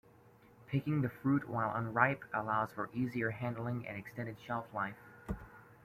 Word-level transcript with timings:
Picking 0.65 1.03
the 1.03 1.09
fruit 1.11 1.47
while 1.47 1.75
unripe 1.75 2.23
allows 2.33 2.71
for 2.71 2.89
easier 2.91 3.29
handling 3.29 3.87
and 3.87 3.95
extended 3.99 4.37
shelf-life. 4.39 4.97